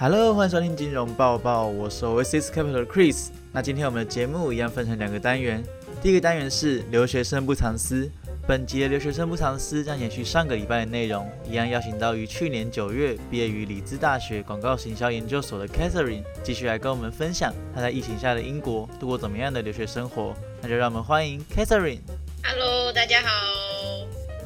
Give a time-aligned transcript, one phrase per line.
[0.00, 3.30] Hello，欢迎收听金融报报，我是 Oasis Capital 的 Chris。
[3.50, 5.60] 那今天我们的节目一样分成两个单元，
[6.00, 8.08] 第一个单元是留学生不藏私。
[8.46, 20.32] 本集的留学生不藏私将延续上个礼拜的内容，一样邀请到于去年九月毕业于里兹大学广告行销研究所的 Catherine，继续来跟我们分享她在疫情下的英国度过怎么样的留学生活。
[20.62, 22.02] 那就让我们欢迎 Catherine。
[22.44, 23.28] Hello，大家好。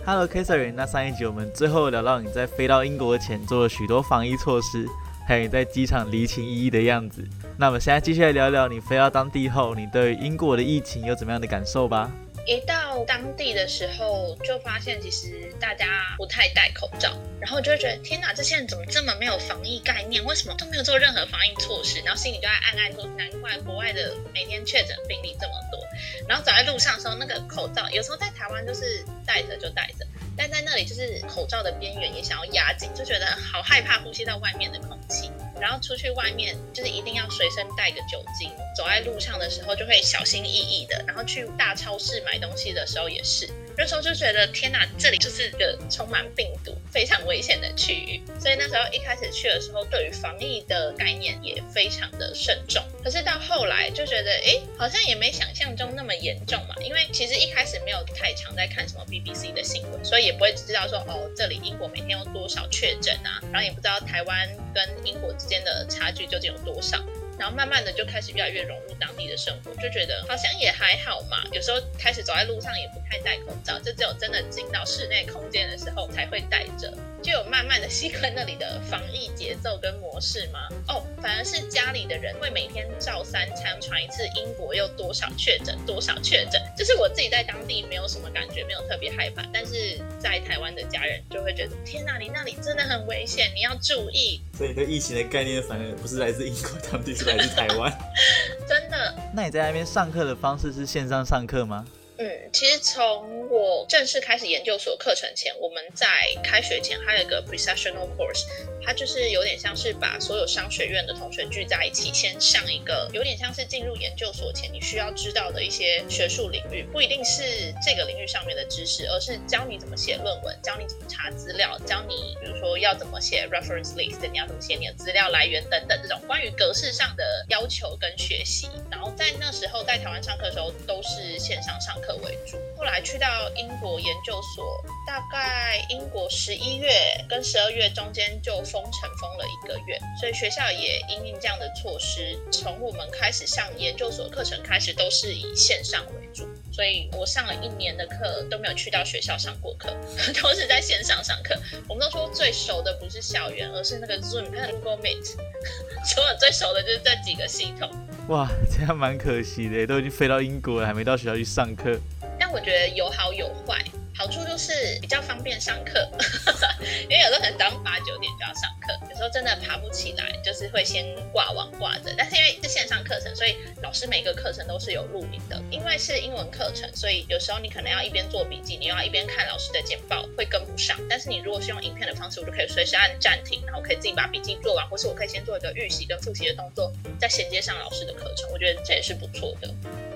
[0.06, 0.72] Hello，Catherine。
[0.72, 4.88] 那上一集我们最后聊到你在飞到英国前做了许多防疫措施，
[5.32, 7.26] 还有你在机场离情依依的样子。
[7.56, 12.12] 那我们现在继续来聊聊你飞到当地后，你对英国的疫情有怎么样的感受吧？
[12.44, 15.86] 一到当地的时候，就发现其实大家
[16.18, 20.22] 不太戴口罩，然后就会觉得天哪，这些人怎么这么没有防疫概念？
[20.26, 22.02] 为什么都没有做任何防疫措施？
[22.04, 25.80] 然后心里就在暗暗说，难怪国外的每天确诊病例这么多。
[26.28, 30.04] 然后走在路上的时候，那个口罩有时候在台湾就是戴着就戴着，
[30.36, 35.30] 但在那里就是口罩的边缘也想要压紧，就觉得好害怕呼吸到外面的空气。
[35.60, 41.04] 然后出去外面就是一定要随身带个酒精，走在路上的时候就会小心翼翼的。
[41.06, 43.48] 然后去大超市买东西的时候也是。
[43.76, 48.22] 那时候就觉得天哪，这里就是个充满病毒、非常危险的区域。
[48.38, 52.82] 所以那时候一开始去的时候，对于防疫的概念也非常的慎重。
[53.02, 56.74] 可是到后来就觉得，哎，好像也没想象中那么严重嘛。
[56.82, 67.02] 因为其实一开始没有太常在看什么 BBC 的新闻，所以也不会知道说，哦，这里英国每天有多少确诊啊，然后也不知道台湾跟英国之间的差距究竟有多少。
[67.42, 71.42] 然后慢慢的就开始越来越融入当地的生活，就觉得好像也还好嘛。
[71.50, 76.96] 有时候开始走在路上也不太戴口罩，就只有真的进到室内空间的时候才会戴着。
[77.22, 80.58] 就有慢慢的习惯那里的防疫节奏跟模式吗？
[80.88, 86.60] 哦，反而是家里的人会每天照三餐传一次英国又多少确诊，多少确诊。
[86.76, 94.40] 就是我自己在当地没有什么感觉，没有特别害怕，但是在台湾的家人就会觉得天哪，你那里真的很危险，你要注意。
[94.58, 97.92] 所以你对疫情的概念反而不是来自英国当地，是来自台湾。
[98.68, 99.14] 真的？
[99.32, 101.86] 那你在那边上课的方式是线上上课吗？
[102.18, 106.06] 嗯，其实从我正式开始研究所课程前，我们在
[106.44, 108.44] 开学前还有一个 precessional course，
[108.84, 128.68] 它就是有点像是把所有商学院的同学聚在一起，先上一个有点像是进入研究所前你需要知道的一些学术领域，不一定是这个领域上面的知识，而是教你怎么写论文，教你怎么查资料，教你比如说要怎么写 reference list，你要怎么写你的资料来源等等这种关于格式上的要求跟学习。
[128.90, 132.12] 然后在那时候在台湾上课的时候都是线上上课。
[132.22, 133.26] 为主，后来去到
[133.56, 136.90] 英国研究所，大概英国十一月
[137.28, 149.88] 跟十二月中间就封城封了一个月，所以学校也因应这样的措施，从我们开始上研究所课程开始都是以线上为主，所以我上了一年的课都没有去到学校上过课，
[150.42, 151.58] 都是在线上上课。
[151.88, 155.34] 我们都说最熟的不是校园，而是那个 Zoom 和 Google Meet，
[156.04, 157.90] 所有最熟的就是这几个系统。
[158.28, 161.98] 哇，这样蛮可惜的，都已经飞到英国了，还没到学校去上课。
[162.38, 163.84] 但我觉得有好有坏。
[164.14, 166.06] 好处就是比较方便上课，
[167.08, 172.12] 因为有时候可能早上八九点就要上课，有时候真的爬不起来，就是会先挂网挂着。
[172.16, 175.60] 但是因为是线上课程，所以老师每个课程都是有录影的。
[175.70, 180.96] 因为是英文课程，所以有时候你可能要一边做笔记，你要一边看老师的简报，会跟不上。
[181.08, 188.48] 但是你如果是用影片的方式，我就可以随时按暂停，然后可以自己把笔记做完，或是我可以先做一个预习跟复习的动作，再衔接上老师的课程。
[188.52, 189.68] 我觉得这也是不错的。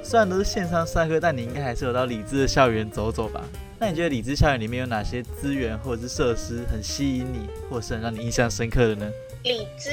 [0.02, 3.42] 虽然都是线上上课，但你应该还是有到理智的校园走走吧？
[3.78, 9.10] 那你觉得理智校园里面有哪些资源或者是设施很吸引你，或是很让你印象深刻的呢？
[9.42, 9.90] 李兹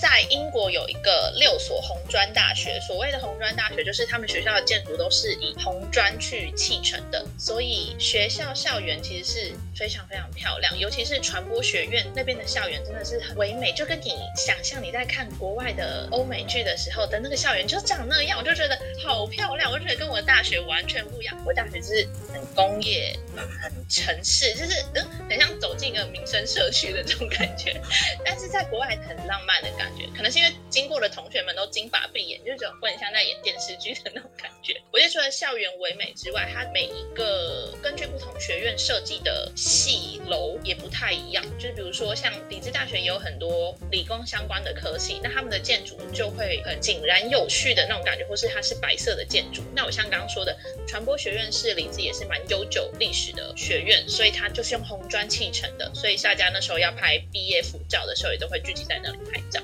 [0.00, 23.16] 在英国有一个六所红砖大学，所谓的红砖大学就是他们学校的建筑都是以红砖去砌成的，所以学校校园其实是非常非常漂亮，尤其是传播学院那边的校园真的是很唯美，就跟你想象你在看国外的欧美剧的时候的那个校园就长那样，我就觉得好漂亮，我就觉得跟我的大学完全不一样，我大学就是很工业、
[23.62, 27.80] 很城市，就是嗯，很像走进一个民生社区的这种感觉，
[28.24, 28.86] 但是在国外。
[29.06, 34.80] 很浪漫的感觉，可能是因为经过的同学们都金发碧眼，就觉得很像在演电视剧的那种感觉。
[34.92, 41.44] 我觉得除了校园唯美之外，它每一个根据不同学院设计的系楼也不太一样。
[41.58, 49.62] 就是比如说像理智大学也有很多理工相关的科系，那他们的建筑就会很井然有序的那种感觉，或是它是白色的建筑。
[49.74, 50.56] 那我像刚刚说的，
[50.86, 55.90] 传播学院是理智也是蛮悠久历史的学院，所以它就是用红砖砌成的。
[55.94, 58.86] 所以大家那时候要拍毕业辅照的时候，也都会聚集。
[58.86, 59.60] 在那里拍照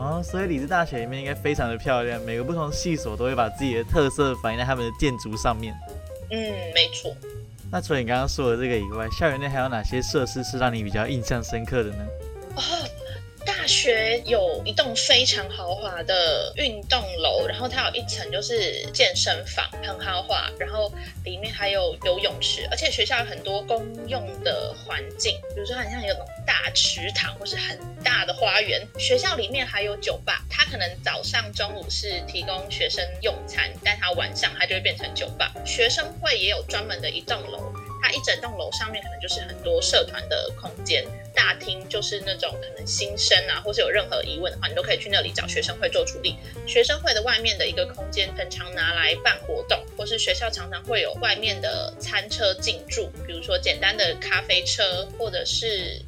[0.00, 5.72] 哦，所以理智大学里面应该非常的漂亮，每个不同系所都会把自己的特色反映在他们的建筑上面。
[6.32, 7.14] 嗯，没错。
[7.70, 12.04] 那除了你刚刚说的这个以外，校园内还有哪些设施是让你比较印象深刻的呢？
[13.84, 14.14] 学。
[14.24, 20.90] 有一栋非常豪华的运动楼，然后它有一层就是健身房，很豪华，然后
[21.24, 26.14] 里面还有游泳池，而且学校有很多公用的环境，比如说很像有
[26.46, 28.86] 大池塘或是很大的花园。
[28.98, 35.52] 学校里面还有酒吧，它可能早上、中午是提供学生用餐，但它晚上它就会变成酒吧。
[35.66, 37.70] 学生会也有专门的一栋楼。
[38.04, 41.02] 它一整栋楼上面可能就是很多社团的空间，
[41.34, 46.36] 大厅就是那种可能新生啊，或是有任何疑问的话，你都可以去那里找学生会做处理。
[46.66, 55.98] 学生会的外面的一个空间，很常拿来办活动，或是学校常常会有外面的餐车进驻，比如说简单的咖啡车，或者是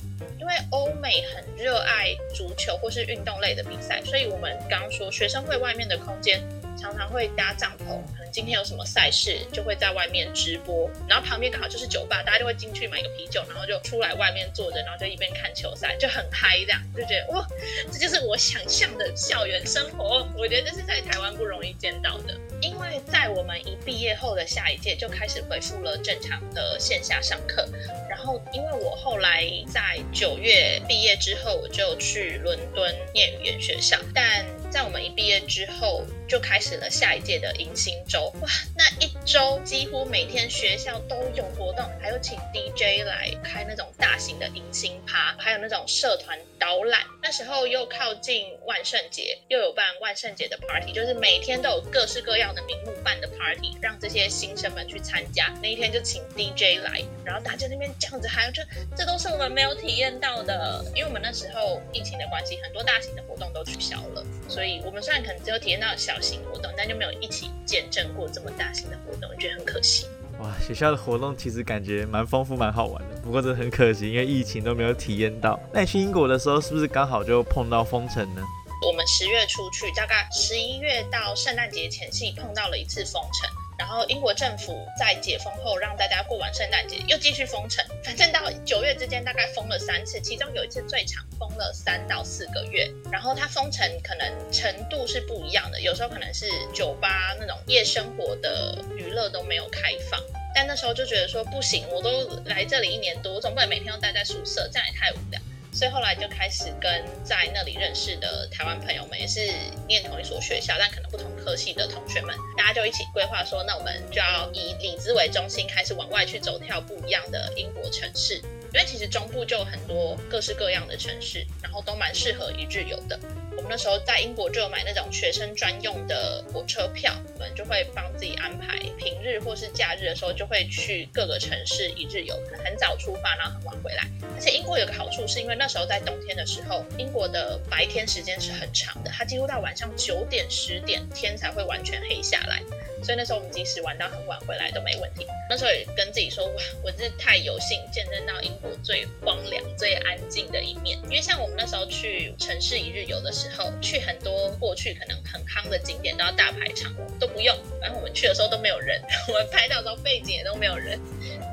[0.46, 6.40] 因为欧美很热爱足球或是运动类的比赛，所以我们刚刚说学生会外面的空间。
[6.78, 17.44] 常常会搭帐篷，可能今天有什么赛事，就会在外面直播，然后旁边刚好就是酒吧，大家就会进去买个啤酒，然后就出来外面坐着，然后就一边看球赛，就很嗨这样，就觉得哇，
[17.90, 20.28] 这就是我想象的校园生活。
[20.36, 27.68] 我觉得这是在台湾不容易见到的，因为在我们一毕业后的下一届就开始恢复了正常的线下上课，
[28.08, 36.04] 然后因为我后来在九月毕业之后，我就去伦敦念语言学校，但在我们一毕业之后。
[36.28, 47.02] 就开始了下一届的迎新周，哇，那一周几乎每天学校都有活动，还有请 DJ 来开那种大型的迎新趴，还有那种社团导览。
[47.22, 55.54] 那时候又靠近万圣节，又有办万圣节的 party，就是每天都有各式各样的名目办的 party，让这些新生们去参加。
[55.62, 58.64] 那一天就请 DJ 来，然后大家那边这样子嗨，就
[58.96, 66.15] 这都是我们没有体验到的，因为我们那时候疫情的关系，很多大型的活动都取消了，所以我们虽然可能只有体验到小。
[66.20, 70.06] 型活动，但就没有一起见证过这么大型的活动，我觉得很可惜。
[70.38, 75.58] 哇，学校的活动其实感觉蛮丰富、蛮好玩的，不过真的很可惜，因为疫情都没有体验到。
[75.72, 78.42] 那你去英国的时候，是不是刚好就碰到封城呢？
[78.86, 83.50] 我们十月出去，大概十一月到圣诞节前夕碰到了一次封城。
[83.78, 87.84] 然后英国政府在解封后让大家过完圣诞节，又继续封城。
[88.02, 92.90] 反正到九月之间大概封了三次，其中有一次最长封了三到四个月。
[93.12, 100.20] 然后它封城可能程度是不一样的，有时候可能是酒吧那种夜生活的娱乐都没有开放。
[100.54, 105.35] 但那时候就觉得说不行，我都来这里一年多，总不能每天都待在宿舍，这样也太无聊。
[105.76, 109.40] 所以后来就开始跟在那里认识的台湾朋友们，也是
[109.86, 118.36] 念同一所学校，但可能不同科系的同学们，大家就一起规划说，那我们就要以里兹为中心，开始往外去走跳不一样的英国城市。
[118.72, 123.20] 因为其实中部就有很多各式各样的城市，然后都蛮适合一日游的。
[123.56, 134.04] 我们那时候在英国就有买那种学生专用的火车票，我们就会帮自己安排平日或是假日的时候，就会去各个城市一日游，很早出发，然后很晚回来。
[134.34, 142.62] 而且英国有个好处，是因为那时候在冬天的时候，英国的白天时间是很长的，它几乎到晚上九点十点天才会完全黑下来。
[143.02, 145.26] 所以那时候我们即使玩到很晚回来都没问题。
[145.48, 150.98] 那时候也跟自己说，哇，我真是太有幸见证到英国最荒凉、最安静的一面。
[151.04, 157.56] 因为像我们那时候去城市一日游的时候，去很多过去可能很康的景点都要大排长龙，都不用。
[157.80, 160.98] 反正我们去的时候都没有人，我们拍照的时候背景也都没有人，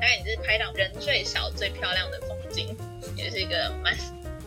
[0.00, 2.76] 概你是拍到人最少、最漂亮的风景，
[3.16, 3.96] 也是一个蛮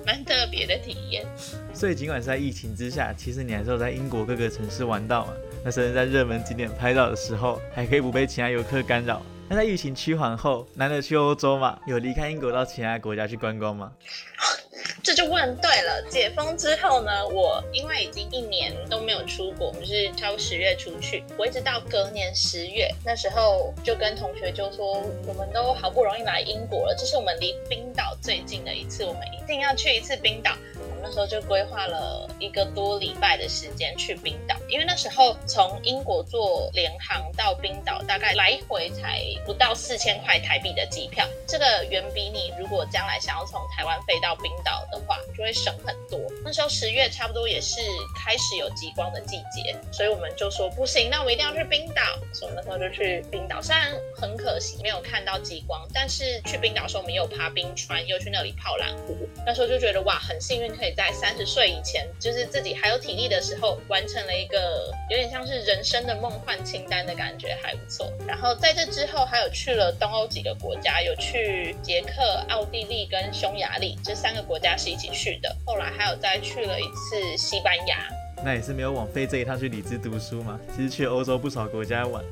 [0.06, 1.26] 蛮特别的体验。
[1.74, 5.34] 所以尽管是在疫情之下，其实你还是有在英国各个城市玩到嘛。
[5.68, 9.22] 那甚至在热门景点拍照的时候，还可以不被其他游客干扰。
[9.50, 13.92] 那在疫情趋缓后，难得去欧洲嘛，有离开英国到其他国家去观光吗？
[15.04, 16.02] 这就问对了。
[16.10, 30.54] 解封之后呢，我因为已经一年都没有出国，我们是超十月出去，我一直到隔年十月，那时候就跟同学就说，我们都好不容易来英国了，这是我们离冰岛最近的一次，我们一定要去一次冰岛。
[31.02, 46.20] 那时候就规划了一个多礼拜的时间去冰岛，因为那时候从英国坐联航到冰岛，大概来回才不到四千块台币的机票，这个远比你如果将来想要从台湾飞到冰岛的话，就会省很多。
[46.48, 47.82] 那时候十月差不多也是
[48.16, 52.02] 开始有极光的季节，所以我们就说不行，那我一定要去冰岛。
[52.34, 60.94] 所以那时候就去冰岛，虽然很可惜没有看到极光，但是去冰岛的时候我们又爬冰川，又去那里泡蓝湖，那时候就觉得哇，很幸运可以。
[60.96, 68.10] 在三十岁以前，就是自己还有体力的时候，完成了一个有点像是人生的梦幻清单的感觉，还不错。
[68.26, 75.54] 然后在这之后，还有去了东欧几个国家，有去捷克、奥地利跟匈牙利这三个国家是一起去的。
[75.66, 77.98] 后来还有在再去了一次西班牙。
[78.46, 80.60] 那也是没有枉费这一趟去里兹读书嘛？
[80.76, 82.24] 其实去欧洲不少国家玩。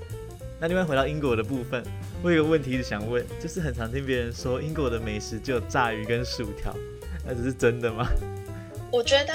[0.59, 1.83] 那另外回到英国的部分，
[2.21, 6.71] 我有个问题想问，就是很常听别人说英国的美食就有炸鱼跟薯条，
[7.25, 8.07] 那这是真的吗？
[8.91, 9.33] 我觉得，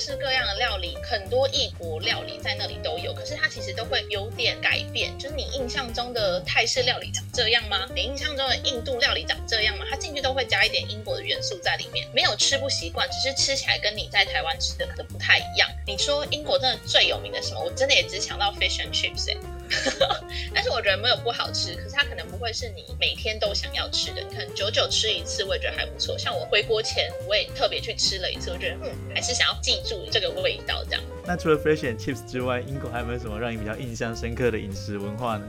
[0.00, 5.12] 各式各样的料理，很多异国料理在那里都有，可是它其实都会有点改变。
[5.18, 7.86] 就是你印象中的泰式料理长这样吗？
[7.94, 9.84] 你印象中的印度料理长这样吗？
[9.90, 15.68] 它进去都会加一点英国的元素在里面，没有吃不习惯，只是吃起来跟你在台湾吃的可能不太一样。
[15.86, 17.60] 你说英国真的最有名的什么？
[17.60, 19.36] 我真的也只想到 fish and chips。
[20.54, 24.20] 但是我觉得没有不好吃，可是它可能不会是你每天都想要吃的。
[24.20, 26.18] 你可能久久吃一次，我也觉得还不错。
[26.18, 31.02] 像我回国前，我也特别去吃了一次，我觉得嗯，还是想要记住这个味道这样。
[31.24, 35.46] 那除了 Fresh and chips 之外，英国还有没有什么让你比较印象深刻的饮食文化呢？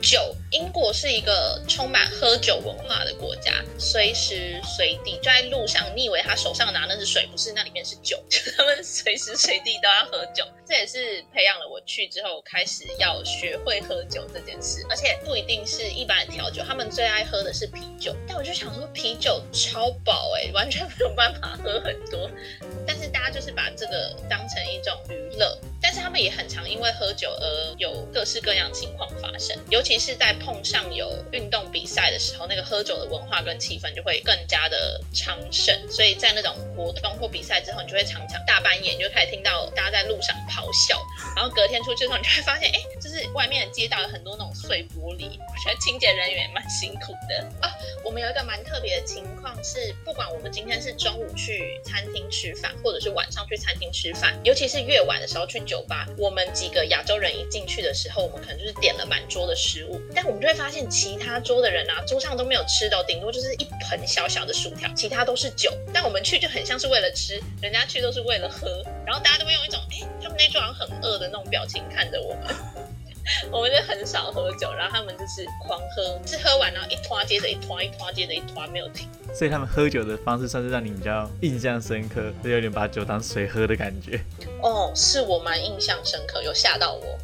[0.00, 8.16] 酒，英国是一个充满喝酒文化的国家，随时随地就在路上，你以为他手上拿那是水，不是，那里面是酒，
[8.56, 10.44] 他们随时随地都要喝酒。
[10.68, 18.14] 这也是培养了我去之后开始要学会喝酒这件事，而且不一定是一般的调酒，他们最爱喝的是啤酒。
[18.28, 22.30] 但我就想说，啤酒超饱哎，完全没有办法喝很多。
[22.86, 25.58] 但是大家就是把这个当成一种娱乐。
[25.88, 35.74] 但是他们也很常因为喝酒而有各式各样情况发生，尤其是在碰上有运动比赛的时候，那个喝酒的文化跟气氛就会更加的昌盛。
[35.90, 41.00] 所以在那种活动或比赛之后，你就会常常大半夜你就开始听到大家在路上咆哮，
[41.34, 42.78] 然后隔天出去的时候，你就会发现，哎，
[43.34, 45.30] 外面的街道有很多那种碎玻璃。
[45.38, 47.72] 我觉得清洁人员蛮辛苦的啊。
[48.04, 65.72] 我们有一个蛮特别的情况是，不管我们今天是中午去餐厅吃饭，或者是晚上去餐厅吃饭，尤其是越晚的时候去酒吧，我们几个亚洲人一进去的时候，我们可能就是点了满桌的食物，但我们就会发现其他桌的人啊，桌上都没有吃的，顶多就是一盆小小的薯条，其他都是酒。
[65.92, 72.54] 但我们去就很像是为了吃，人家去都是为了喝，然后大家都会用一种哎，他们那桌好像很饿的那种表情看着我们。
[73.52, 79.08] 我们就很少喝酒，然后他们就是狂喝，是喝完然后一拖接着一拖，一拖接着一拖，没有停。
[79.34, 84.20] 所以他们喝酒的方式算是让你比较印象深刻，就有点把酒当水喝的感觉。
[84.62, 87.18] 哦，是我蛮印象深刻，有吓到我。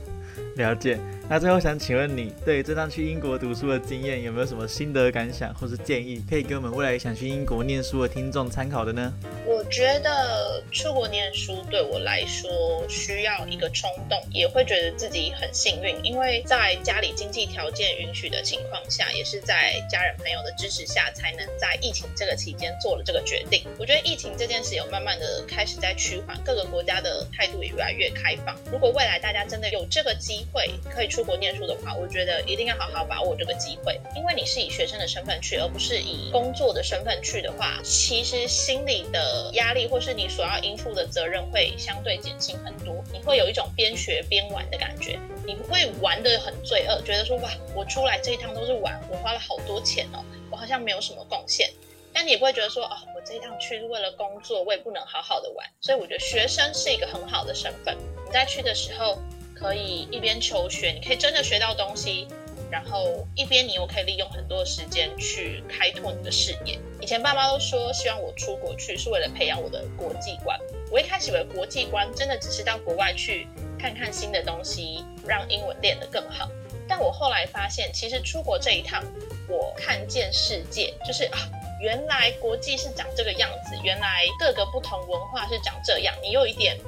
[0.57, 0.99] 了解。
[1.27, 9.11] 那最后想请问你，对这趟去英国读书的经验有没有什么心得感想或是建议，可以给我们未来想去英国念书的听众参考的呢？
[9.47, 23.65] 我觉得出国念书对我来说需要一个冲动，也会觉得自己很幸运，因为在家里经济条件允许的情况下，也是在家人朋友的支持下，才能在疫情这个期间做了这个决定。
[23.79, 28.55] 我觉得疫情这件事有慢慢的开始在趋缓，各个国家的态度也越来越开放。
[28.71, 31.09] 如果未来大家真的有这个机会可以。
[31.15, 42.97] 出国念书的话，我觉得一定要好好把握这个机会，因为你是以学生的身份去，而不是以工作的身份去的话，其实心里的压力或是你所要应付的责任会相对减轻很多。
[43.13, 45.17] 你会有一种边学边玩的感觉，
[45.47, 50.19] 你不会玩的很罪恶，觉得说哇，我出来这一趟都是玩，我花了好多钱哦，
[50.51, 51.71] 我好像没有什么贡献。
[52.13, 55.65] 但你也不会觉得说啊，我这一趟去是为了工作，我也不能好好的玩。
[55.81, 59.17] 所以我觉得学生是一个很好的身份，你在去的时候。
[59.55, 62.27] 可以一边求学，你可以真的学到东西，
[62.71, 66.79] 然后一边你又可以利用很多的时间去开拓你的视野。
[67.01, 70.59] 以前爸妈都说希望我出国去是为了培养我的国际观，
[70.91, 73.47] 我一开始以为国际观真的只是到国外去
[73.79, 76.51] 看看新的东西，让英文练得更好。
[76.87, 79.03] 但我后来发现，其实出国这一趟，
[79.49, 81.39] 我看见世界，就是啊，
[81.81, 86.79] 原来国际是长这个样子，原来各个不同文化是长这样，你有一点。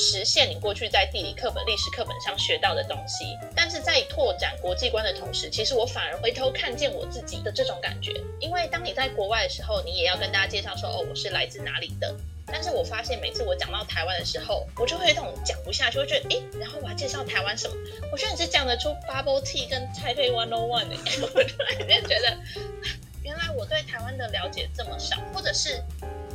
[0.00, 8.12] 实现你过去在地理课本、历史课本上学到的东西，但是在拓展国际观的同时，其实我反而回头看见我自己的这种感觉。
[8.40, 12.14] 因为当你在国外的时候，你也要跟大家介绍说，哦，我是来自哪里的。
[12.46, 17.76] 但是我发现每次我讲到台湾的时候，我就会有一种讲不下去，会觉得，诶，然后我要介绍台湾什么？
[18.10, 22.36] 我觉得你是讲得出 bubble tea 跟台北 one on one 的， 我突然间觉得，
[23.22, 25.82] 原来我对台湾的了解这么少，或者是。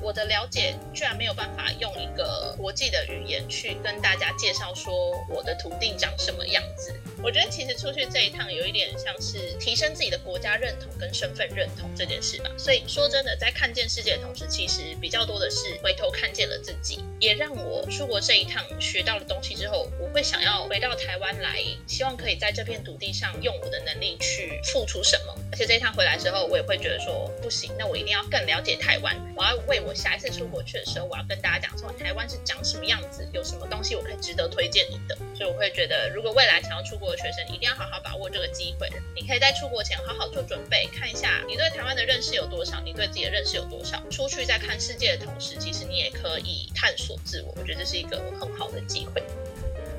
[0.01, 4.93] 我的了解居然没有办法用一个国际的语言去跟大家介绍说
[5.29, 6.93] 我的土地长什么样子。
[7.23, 12.51] 我觉得其实出去这一趟有一点像是提升自己的国家认同跟身份认同这件事吧。
[12.57, 25.35] 所以说真的，在看见世界的同时，其实比较多的是回头看见了自己，也让我出国这一趟学到了东西之后，我会想要回到台湾来，希望可以在这片土地上用我的能力去付出什么。
[25.57, 35.17] 而且这一趟回来之后，我也会觉得说不行，那我一定要更了解台湾，我要为我下一次出国去的时候，我要跟大家讲说台湾是长什么样子，有什么东西我可以值得推荐你的。
[35.35, 37.17] 所以我会觉得，如果未来想要出国的。
[37.17, 38.87] 学生一定要好好把握这个机会。
[39.15, 43.99] 你可以在出国前好好做准备，看一下你对台湾的认识有多少，你对自己的认识有多少。
[44.11, 47.53] 出去在看世界的同时，其实你也可以探索自我。
[47.57, 49.23] 我觉得这是一个很好的机会。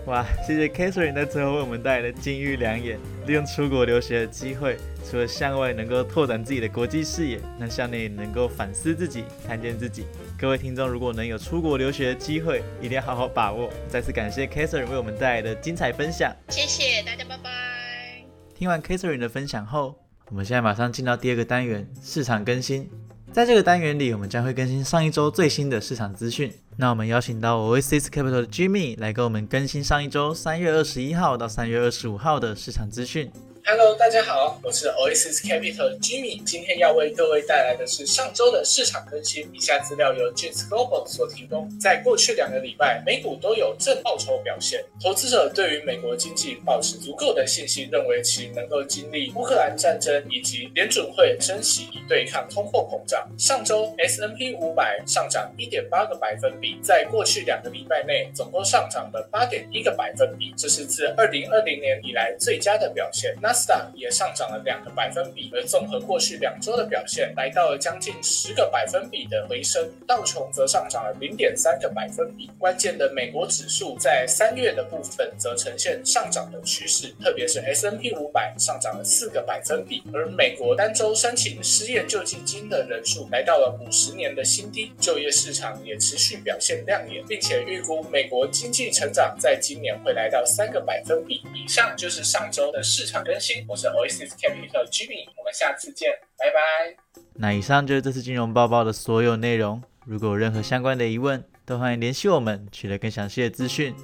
[0.08, 2.98] 哇，谢谢 Catherine 在最后为我们带来的金玉良言。
[3.26, 10.06] 利用出国留学的机会，除了向外能够拓展自己的国际视野，那向内能够反思自己，看见自己。
[10.38, 13.70] 各位听众，如果能有出国留学的机会，一定要好好把握。
[13.86, 16.34] 再次感谢 Catherine 为我们带来的精彩分享。
[16.48, 18.24] 谢谢大家，拜拜。
[18.54, 19.94] 听完 Catherine 的分享后，
[20.30, 22.88] 我们现在马上进到第二个单元——市场更新。
[23.30, 26.52] 在这个单元里，我们将会更新上一周最新的市场资讯。
[26.76, 33.30] 那我们邀请到 Oasis Capital 的 Jimmy 来跟我们更新上一周三月二十一号到三月二十五号的市场资讯。
[33.70, 39.46] Hello，大家好，我是 Oasis Capital Jimmy，今天要为各位带来的是上周的市场更新。
[39.52, 41.68] 以下资料由 j a s Global 所提供。
[41.78, 53.28] 在过去两个礼拜，美股都有正报酬表现，投资者对于美国经济保持足够的信心，认为其能够经历乌克兰战争以及联准会升息以对抗通货膨胀。
[53.36, 63.36] 上周 S N P 五百上涨一点八个百分比，在过去两个礼拜内总共上涨了八点一个百分比，这是自二零二零年以来最佳的表现。
[63.42, 63.57] 那
[63.94, 69.88] 也上涨了两个百分比，而综合过去两周的表现，来到了将近十个百分比的回升。
[70.06, 72.50] 道琼则上涨了零点三个百分比。
[72.58, 80.02] 关键的美国指数在三月的部分则呈现上涨的趋势，特别是 S N P 五百上涨了四个百分比。
[80.12, 91.88] 而美国单周申请失业救济金的人数来到了五十年的新低，就业市场也持续表现亮眼，并且预估美国经济成长在今年会来到三个百分比以上。
[91.96, 97.22] 就是上周的市场更新我是 Oasis Capital Jimmy，我们下次见，拜拜。
[97.34, 99.82] 那以上就是这次金融报报的所有内容。
[100.04, 103.94] 如果有任何相关的疑问，都欢迎联系我们，取得更详细的资讯。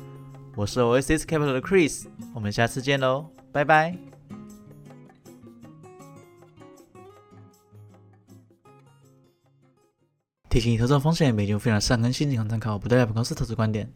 [0.56, 3.94] 我是 Oasis Capital 的 Chris，我们下次见喽，拜拜。
[10.48, 13.92] 提醒你：投资风险，每节非常善更新，仅供参考，不代表本公司投资观点。